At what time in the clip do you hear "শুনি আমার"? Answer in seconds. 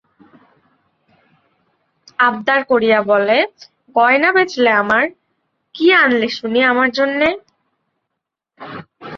6.29-6.89